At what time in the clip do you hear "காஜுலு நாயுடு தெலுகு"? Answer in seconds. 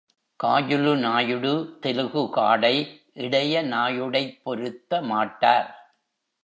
0.39-2.29